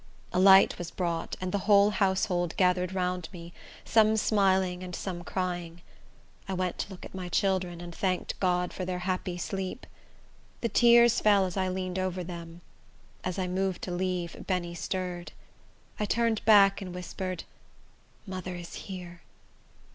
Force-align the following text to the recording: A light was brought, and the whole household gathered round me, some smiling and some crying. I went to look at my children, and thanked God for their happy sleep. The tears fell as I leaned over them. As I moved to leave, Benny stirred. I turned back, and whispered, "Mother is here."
A 0.33 0.39
light 0.39 0.79
was 0.79 0.89
brought, 0.89 1.35
and 1.39 1.51
the 1.51 1.59
whole 1.69 1.91
household 1.91 2.57
gathered 2.57 2.91
round 2.91 3.29
me, 3.31 3.53
some 3.85 4.17
smiling 4.17 4.81
and 4.81 4.95
some 4.95 5.23
crying. 5.23 5.83
I 6.49 6.55
went 6.55 6.79
to 6.79 6.89
look 6.89 7.05
at 7.05 7.13
my 7.13 7.29
children, 7.29 7.79
and 7.79 7.93
thanked 7.93 8.39
God 8.39 8.73
for 8.73 8.83
their 8.83 8.97
happy 9.05 9.37
sleep. 9.37 9.85
The 10.61 10.69
tears 10.69 11.19
fell 11.19 11.45
as 11.45 11.55
I 11.55 11.69
leaned 11.69 11.99
over 11.99 12.23
them. 12.23 12.61
As 13.23 13.37
I 13.37 13.47
moved 13.47 13.83
to 13.83 13.91
leave, 13.91 14.47
Benny 14.47 14.73
stirred. 14.73 15.33
I 15.99 16.05
turned 16.05 16.43
back, 16.45 16.81
and 16.81 16.95
whispered, 16.95 17.43
"Mother 18.25 18.55
is 18.55 18.73
here." 18.89 19.21